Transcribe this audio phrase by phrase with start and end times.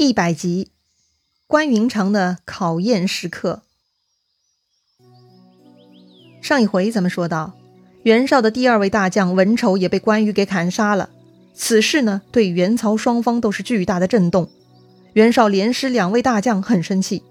[0.00, 0.68] 一百集，
[1.48, 3.62] 关云长的考验时刻。
[6.40, 7.54] 上一回咱们说到，
[8.04, 11.10] 袁绍的第二位大将文丑也被关羽给砍杀了。
[11.52, 14.48] 此事呢，对袁曹双方都是巨大的震动。
[15.14, 17.24] 袁绍连失两位大将，很生气。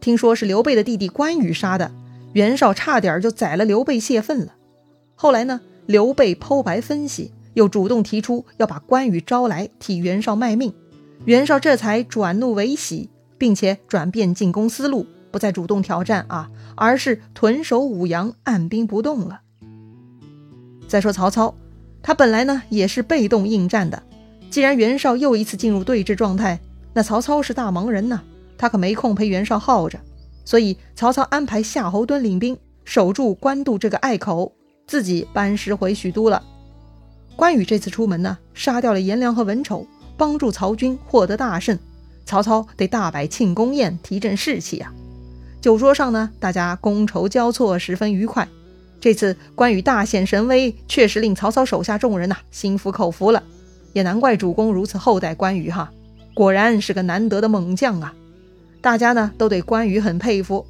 [0.00, 1.90] 听说是刘备的弟弟关羽杀的，
[2.34, 4.54] 袁绍差点就宰了刘备泄愤了。
[5.16, 10.72] 后来呢，刘备剖白分析，又主动提出要把关羽招来替袁绍卖命。
[11.24, 19.42] 袁绍这才转怒为喜，并且转变进攻思路，不再主动挑战啊，而是屯守武阳，按兵不动了。
[20.88, 21.54] 再说曹操，
[22.02, 24.02] 他本来呢也是被动应战的，
[24.50, 26.58] 既然袁绍又一次进入对峙状态，
[26.92, 28.20] 那曹操是大忙人呐，
[28.58, 30.00] 他可没空陪袁绍耗着，
[30.44, 34.52] 所以曹操安排夏侯惇领兵守住官渡这个隘口，
[34.88, 36.42] 自己班师回许都了。
[37.36, 39.86] 关羽这次出门呢，杀掉了颜良和文丑。
[40.16, 41.78] 帮助曹军获得大胜，
[42.24, 44.92] 曹操得大摆庆功宴，提振士气呀。
[45.60, 48.46] 酒桌上呢，大家觥筹交错，十分愉快。
[49.00, 53.42] 这次关羽大显神威，确实令曹操手下众人呐心服口服了。
[53.92, 55.92] 也难怪主公如此厚待关羽哈，
[56.34, 58.14] 果然是个难得的猛将啊！
[58.80, 60.66] 大家呢都对关羽很佩服。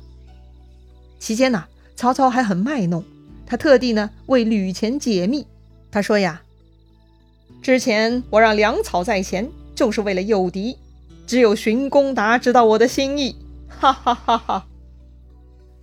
[1.18, 3.04] 期间呢，曹操还很卖弄，
[3.46, 5.46] 他特地呢为吕虔解密。
[5.90, 6.42] 他说呀。
[7.62, 10.76] 之前我让粮草在前，就是为了诱敌。
[11.24, 13.36] 只有荀公达知道我的心意，
[13.70, 14.66] 哈哈哈哈！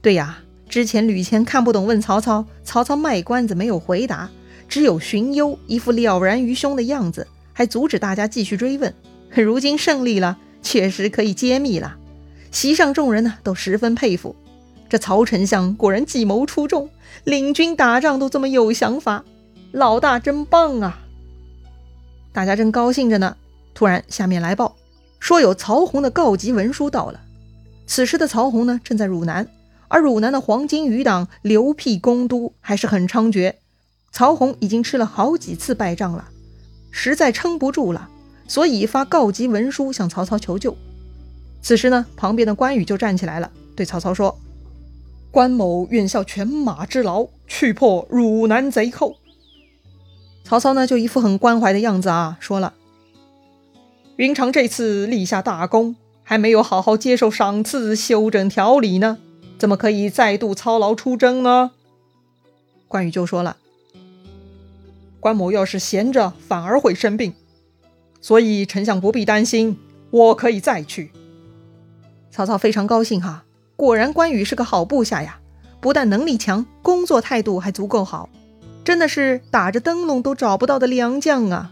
[0.01, 4.29] 对呀，之前吕虔看不懂，问曹操，曹操卖关子没有回答。
[4.67, 8.93] 只有荀攸一副了然于胸的样子，还阻止大家继续追问。
[9.33, 11.95] 如今胜利了，确实可以揭秘了。
[12.51, 14.35] 席上众人呢，都十分佩服。
[14.89, 16.89] 这曹丞相果然计谋出众，
[17.23, 19.23] 领军打仗都这么有想法，
[19.71, 20.99] 老大真棒啊！
[22.31, 23.35] 大家正高兴着呢，
[23.73, 24.75] 突然下面来报，
[25.19, 27.19] 说有曹洪的告急文书到了。
[27.87, 29.47] 此时的曹洪呢，正在汝南，
[29.87, 33.55] 而汝南的黄巾余党刘辟攻都还是很猖獗。
[34.11, 36.29] 曹洪已经吃了好几次败仗了，
[36.91, 38.09] 实在撑不住了，
[38.47, 40.75] 所以发告急文书向曹操求救。
[41.61, 44.39] 此时呢，旁边的关羽就站起来了，对曹操说
[45.29, 49.15] ：“关某愿效犬马之劳，去破汝南贼寇。”
[50.49, 52.73] 曹操呢，就一副很关怀的样子啊，说了
[54.17, 59.19] ：“云长这次立下大功，还没有好好接受赏赐、休整调理呢，
[59.59, 61.69] 怎么可以再度操劳出征呢？”
[62.89, 63.57] 关羽就说了
[65.21, 67.35] ：“关某要是闲着，反而会生病，
[68.19, 69.77] 所以丞相不必担心，
[70.09, 71.11] 我可以再去。”
[72.33, 73.43] 曹操非常高兴哈，
[73.75, 75.39] 果然关羽是个好部下呀，
[75.79, 78.27] 不但能力强，工作态度还足够好。
[78.83, 81.71] 真的是打着灯笼都找不到的良将啊！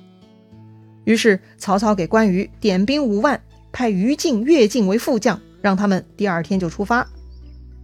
[1.05, 3.41] 于是曹操给关羽点兵五万，
[3.71, 7.07] 派于禁、乐进为副将，让他们第二天就出发。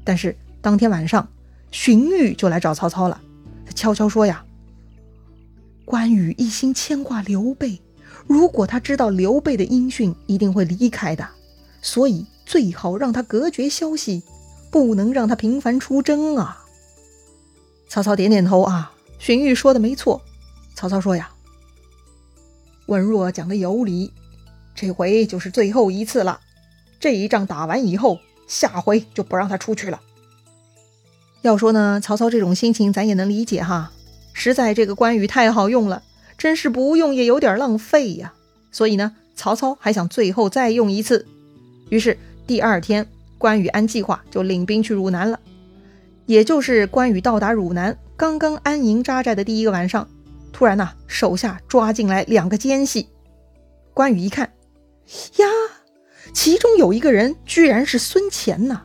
[0.03, 1.27] 但是当天晚上，
[1.71, 3.19] 荀彧就来找曹操了。
[3.65, 4.45] 他悄悄说呀
[5.85, 7.81] ：“关羽一心牵挂刘备，
[8.27, 11.27] 如果他知道刘备的音讯，一定会离开的。
[11.81, 14.21] 所以最好让他隔绝消息，
[14.69, 16.65] 不能让他频繁出征啊！”
[17.89, 18.92] 曹操点点头啊。
[19.23, 20.21] 荀彧说的没错，
[20.75, 21.31] 曹操说呀
[22.87, 24.11] ：“文若讲的有理，
[24.75, 26.41] 这回就是最后一次了。
[26.99, 28.19] 这一仗打完以后，
[28.49, 30.01] 下回就不让他出去了。”
[31.41, 33.93] 要说呢，曹操这种心情咱也能理解哈，
[34.33, 36.03] 实在这个关羽太好用了，
[36.37, 38.33] 真是不用也有点浪费呀。
[38.73, 41.25] 所以呢，曹操还想最后再用一次。
[41.87, 43.07] 于是第二天，
[43.37, 45.39] 关羽按计划就领兵去汝南了，
[46.25, 47.97] 也就是关羽到达汝南。
[48.23, 50.07] 刚刚安营扎寨的第一个晚上，
[50.53, 53.09] 突然呐，手下抓进来两个奸细。
[53.93, 54.49] 关羽一看，
[55.35, 55.45] 呀，
[56.33, 58.83] 其中有一个人居然是孙乾呐！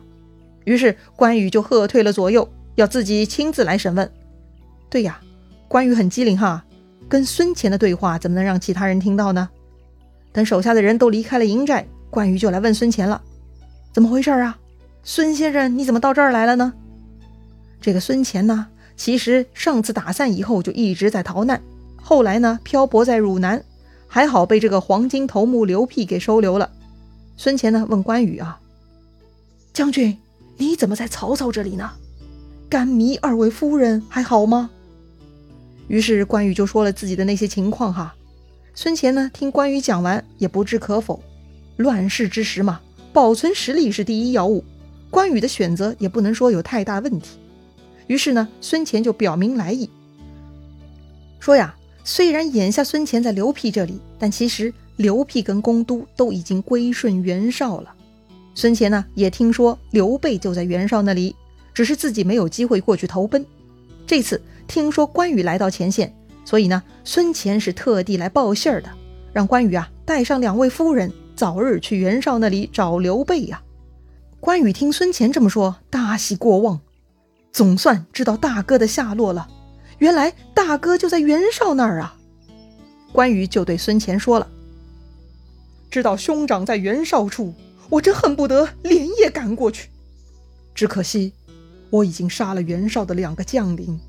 [0.65, 4.11] 于是关羽就喝退了左右，要自己亲自来审问。
[4.89, 5.21] 对呀，
[5.69, 6.65] 关羽很机灵哈，
[7.07, 9.49] 跟孙乾的对话怎么能让其他人听到呢？
[10.33, 13.21] 等手下的人都离开了营寨，关羽就来问孙乾了
[13.95, 14.59] ：“怎么回事啊？
[15.01, 16.73] 孙先生，你怎么到这儿来了呢？”
[17.79, 18.67] 这个孙乾呢？
[18.99, 21.61] 其实上次打散以后就一直在逃难，
[21.95, 23.63] 后来呢漂泊在汝南，
[24.07, 26.69] 还好被这个黄金头目刘辟给收留了。
[27.37, 28.59] 孙乾呢问关羽啊
[29.71, 30.17] ：“将军，
[30.57, 31.91] 你怎么在曹操这里呢？
[32.69, 34.69] 甘糜二位夫人还好吗？”
[35.87, 38.13] 于是关羽就说了自己的那些情况哈。
[38.75, 41.23] 孙乾呢听关羽讲完也不置可否，
[41.77, 42.81] 乱世之时嘛，
[43.13, 44.61] 保存实力是第一要务，
[45.09, 47.39] 关羽的选择也不能说有太大问题。
[48.09, 49.87] 于是呢，孙乾就表明来意，
[51.39, 57.93] 说呀，虽然眼下孙乾在刘辟这里，但其实刘辟跟公都都已经归顺袁绍了。
[58.55, 61.35] 孙乾呢，也听说刘备就在袁绍那里，
[61.71, 63.45] 只是自己没有机会过去投奔。
[64.07, 66.11] 这次听说关羽来到前线，
[66.43, 68.89] 所以呢，孙乾是特地来报信儿的，
[69.31, 73.61] 让关羽啊带上两位夫人，早日去袁绍那里找刘备呀。
[74.39, 76.81] 关羽听孙乾这么说，大喜过望，
[77.51, 79.49] 总算知道大哥的下落了。
[79.97, 82.15] 原来大哥就在袁绍那儿啊！
[83.11, 84.47] 关羽就对孙乾说了
[85.91, 87.53] ：“知道兄长在袁绍处，
[87.89, 89.89] 我真恨不得连夜赶过去。
[90.73, 91.33] 只可惜，
[91.89, 93.99] 我已经杀了袁绍的两个将领，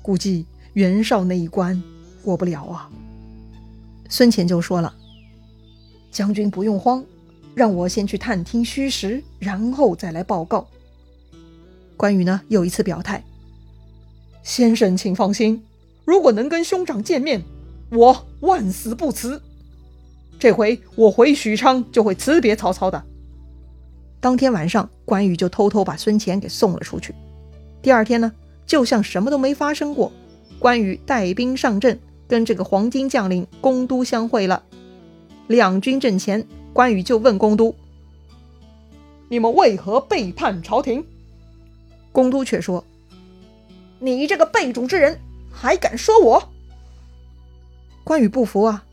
[0.00, 1.82] 估计袁绍那一关
[2.22, 2.90] 过不了啊。”
[4.08, 4.94] 孙乾就说了
[6.10, 7.04] ：“将军不用慌。”
[7.54, 10.66] 让我先去探听虚实，然后再来报告。
[11.96, 13.24] 关羽呢，又一次表态
[14.42, 15.62] ：“先生，请放心，
[16.04, 17.42] 如果能跟兄长见面，
[17.90, 19.40] 我万死不辞。
[20.38, 23.02] 这回我回许昌就会辞别曹操的。”
[24.20, 27.14] 当天晚上，关羽就偷偷把孙乾给送了出去。
[27.82, 28.32] 第二天呢，
[28.66, 30.12] 就像什么都没发生过，
[30.58, 34.62] 关羽带兵上阵，跟这个黄巾将领公都相会了。
[35.46, 36.46] 两军阵前。
[36.74, 37.72] 关羽就问公都
[39.30, 41.06] ：“你们为何背叛朝廷？”
[42.14, 42.84] 公都却说
[43.98, 45.18] ：“你这个背主之人，
[45.52, 46.48] 还敢说我？”
[48.04, 48.84] 关羽不服啊！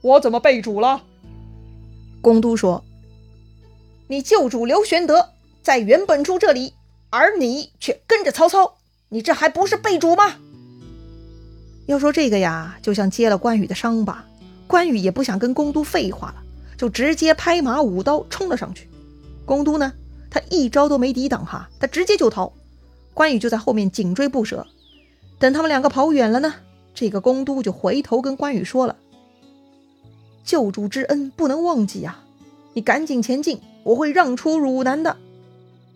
[0.00, 1.02] 我怎么背主了？
[2.22, 2.84] 公都说
[4.06, 6.74] ：“你旧主刘玄德在袁本初这里，
[7.10, 8.76] 而你却跟着曹操，
[9.08, 10.36] 你这还不是背主吗？”
[11.86, 14.24] 要说这个呀，就像揭了关羽的伤疤。
[14.68, 16.42] 关羽也不想跟公都废话了。
[16.76, 18.88] 就直接拍马舞刀冲了上去，
[19.44, 19.92] 公都呢，
[20.36, 22.52] 他一招都没抵挡哈，他直接就逃，
[23.14, 24.66] 关羽就在后面紧追不舍。
[25.38, 26.56] 等他们两个跑远了呢，
[26.94, 28.96] 这个公都就回头跟关羽说了
[30.44, 32.18] ：“救主之恩不能忘记呀，
[32.74, 35.16] 你赶紧前进，我会让出汝南的。”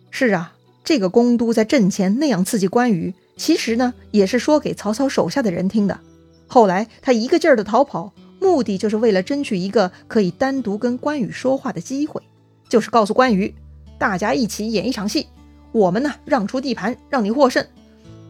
[0.09, 5.99] 是啊，这个公都在阵前那样刺激关羽，其实呢也是说给曹操手下的人听的。
[6.47, 8.11] 后来他一个劲儿的逃跑。
[8.39, 12.19] 目的就是为了争取一个可以单独跟关羽说话的机会，
[12.67, 13.53] 就是告诉关羽，
[14.01, 15.27] 大家一起演一场戏，
[15.71, 17.63] 我们呢让出地盘，让你获胜，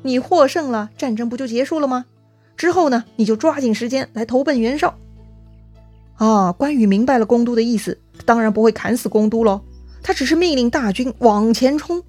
[0.01, 2.03] 你获胜了，战争不就结束了吗？
[2.57, 4.97] 之后呢，你就抓紧时间来投奔袁绍。
[6.15, 9.61] 啊，关羽明白了公都的意思，当然不会砍死公都喽，
[10.03, 12.03] 他只是命令大军往前冲。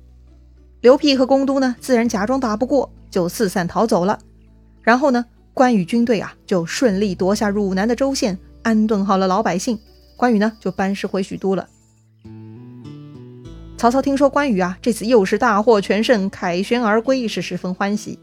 [0.80, 4.18] 刘辟和公都呢，自然假装打不过，就四散逃走了。
[4.82, 5.24] 然后呢？
[5.54, 9.78] 关羽军队啊，就顺利夺下汝南的州县，安顿好了老百姓。
[10.16, 11.68] 关羽呢，就班师回许都了。
[13.82, 18.16] 曹操听说关羽啊，这次又是大获全胜，凯旋而归，是十分欢喜，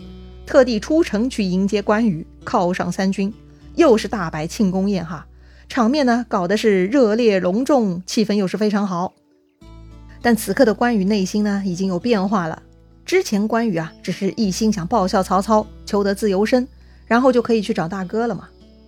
[0.46, 3.34] 特地出城去迎接关羽，犒赏三军，
[3.76, 5.28] 又是大摆庆功宴哈，
[5.68, 9.12] 场面呢搞得是热烈隆重，气氛又是非常好。
[10.22, 12.64] 但此刻的关羽内心呢，已经有变化了。
[13.06, 16.66] 之前关羽啊，只是一心想报效曹操，求得自由身。
[17.06, 18.48] 然后就可以去找大哥了嘛，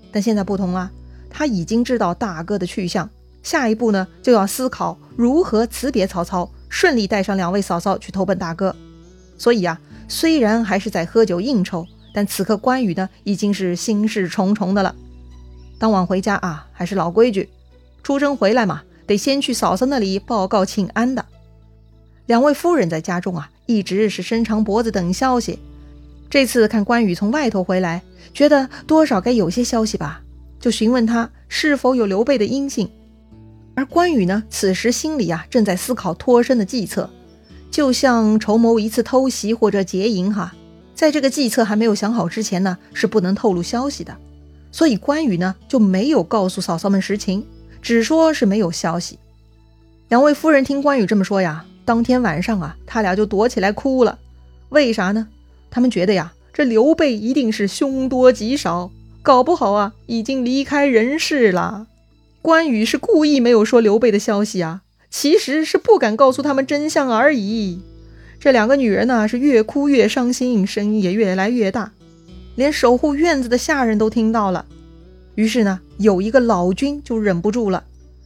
[0.10, 0.90] 但现在不同了，
[1.30, 3.10] 他已经知道大哥的去向，
[3.44, 8.76] 下一步呢就要思考如何辞别曹操，顺利带上两位嫂嫂去投奔大哥。
[9.38, 14.96] 所以啊，虽然还是在喝酒应酬，但此刻关羽呢已经是心事重重的了。
[15.78, 17.50] 当晚回家啊，还是老规矩，
[18.02, 21.24] 出征回来嘛，得先去嫂嫂那里报告请安的。
[22.26, 25.60] 两位夫人在家中啊，一直是伸长脖子等消息。
[26.30, 28.02] 这次看关羽从外头回来。
[28.34, 30.22] 觉得多少该有些消息吧，
[30.58, 32.90] 就询问他是否有刘备的音信。
[33.82, 37.10] 而关羽呢，此时心里啊正在思考脱身的计策，
[37.72, 40.54] 就像筹谋一次偷袭或者劫营哈。
[40.94, 44.16] 在这个计策还没有想好之前呢，是不能透露消息的。
[44.72, 47.44] 所以关羽呢就没有告诉嫂嫂们实情，
[47.82, 49.18] 只说是没有消息。
[50.10, 54.20] 两位夫人听关羽这么说呀，当天晚上啊，他俩就躲起来哭了。
[54.70, 55.28] 为啥呢？
[55.72, 56.32] 他们觉得呀。
[56.54, 58.92] 这刘备一定是凶多吉少，
[59.24, 61.88] 搞不好啊已经离开人世了。
[62.42, 67.82] 关羽是故意没有说刘备的消息啊，其实是不敢告诉他们真相而已。
[68.40, 71.92] 这两个女人呢是越哭越伤心，声音也越来越大，
[72.56, 74.66] 连守护院子的下人都听到了。
[75.36, 77.84] 于是呢，有一个老君就忍不住了，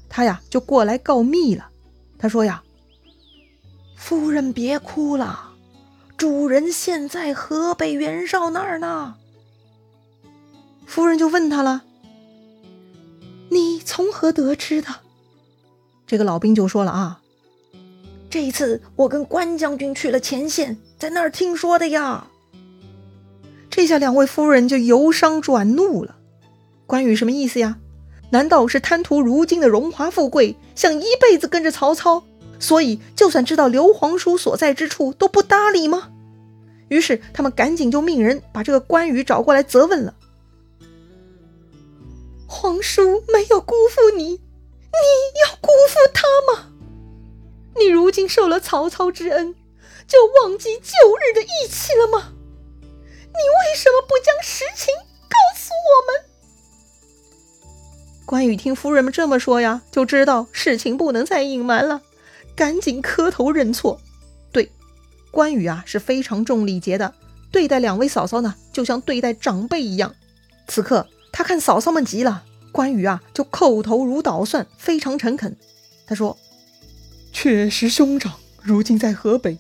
[0.08, 1.68] 他呀就过来告密了。
[2.18, 2.64] 他说呀
[3.98, 5.52] ：“夫人别哭了。”
[6.18, 9.16] 主人现在河北袁绍那儿呢？
[10.86, 11.84] 夫人就问他了
[13.96, 14.90] ：“从何得知的？”
[16.06, 17.22] 这个老兵就说了：“啊，
[18.30, 22.28] 这一次我跟关将军去了前线，在那儿听说的呀。”
[23.72, 26.18] 这下两位夫人就由伤转怒了。
[26.86, 27.78] 关羽什么意思呀？
[28.32, 32.22] 难道是贪图如今的荣华富贵，想一辈子跟着曹操，
[32.60, 36.10] 所以就算知道刘皇叔所在之处都不搭理吗？
[36.90, 40.14] 于是他们赶紧就命人把这个关羽找过来责问了。
[42.56, 44.40] 皇叔没有辜负你，你
[45.46, 46.72] 要辜负他吗？
[47.76, 49.54] 你如今受了曹操之恩，
[50.08, 52.32] 就忘记旧日的义气了吗？
[52.82, 54.96] 你为什么不将实情
[55.28, 56.26] 告诉我们？
[58.26, 62.02] 关羽听夫人们这么说呀，就知道事情不能再隐瞒了，
[62.56, 64.00] 赶紧磕头认错。
[64.54, 64.72] 对，
[65.30, 67.14] 关羽啊是非常重礼节的，
[67.52, 70.16] 对待两位嫂嫂呢，就像对待长辈一样。
[70.68, 71.06] 此刻
[71.38, 75.58] 他看嫂嫂们急了，关羽啊就叩头如捣蒜，非常诚恳。
[76.08, 76.38] 他说
[77.34, 79.58] ：“确实兄长如今在河北，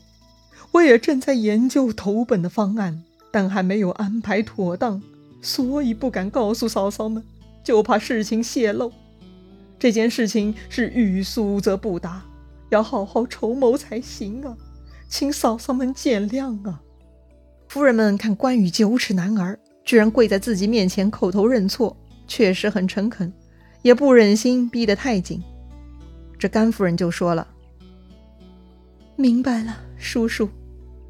[0.72, 5.01] 我也正在研究投本的方案，但还没有安排妥当，
[5.41, 7.22] 所以不敢告诉嫂嫂们。”
[7.62, 8.94] 就怕事情泄露，
[9.77, 12.24] 这件事情是欲速则不达，
[12.70, 14.55] 要好好筹谋才行啊！
[15.10, 16.79] 请嫂嫂们见谅啊！
[17.67, 21.96] 夫人们看关羽九尺男儿，居然跪在自己面前叩头认错，
[22.27, 23.32] 确实很诚恳，
[23.84, 25.42] 也不忍心逼得太紧。
[26.38, 27.48] 这甘夫人就说了
[29.15, 30.50] ：“明白了，叔叔，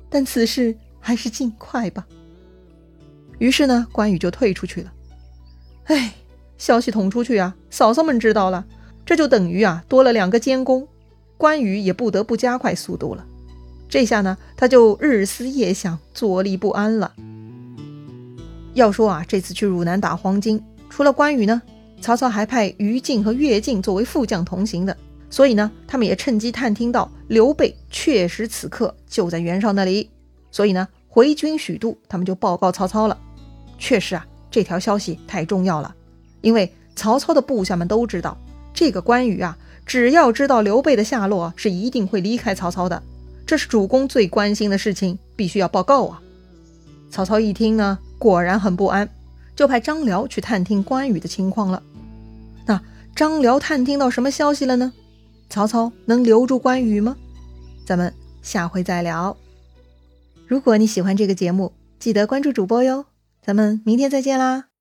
[0.10, 2.05] 但此事还是尽快吧。”
[3.39, 4.94] 于是呢，关羽就退出去了。
[5.86, 6.13] 哎。
[6.58, 8.65] 消息捅出去啊，嫂嫂们知道了，
[9.05, 10.88] 这就等于啊多了两个监工，
[11.36, 13.27] 关羽也不得不加快速度了。
[13.89, 17.13] 这下呢，他就日思夜想，坐立不安了。
[18.75, 21.62] 要说啊，这次去汝南打黄巾，除了关羽呢，
[22.01, 24.96] 曹操还派于禁和乐进作为副将同行的，
[25.29, 30.10] 所以呢，他们也趁机探听到刘备确实此刻就在袁绍那里，
[30.51, 33.17] 所以呢，回军许都，他们就报告曹操了。
[33.79, 35.96] 确实啊，这条消息太重要了。
[36.41, 38.38] 因为曹操的部下们都知道，
[38.74, 43.01] 这个关羽啊，只要知道刘备的下落，是一定会离开曹操的。
[43.46, 46.22] 这是主公最关心的事情，必须要报告啊！
[47.10, 49.10] 曹操一听呢，果然很不安，
[49.55, 51.81] 就派张辽去探听关羽的情况了。
[52.65, 52.81] 那
[53.15, 54.93] 张辽探听到什么消息了呢？
[55.50, 57.15] 曹操能留住关羽吗？
[57.86, 59.36] 咱们下回再聊。
[60.48, 63.05] 如果你喜欢这个节目，记得关注主播哟。
[63.41, 64.75] 咱们明天再见啦！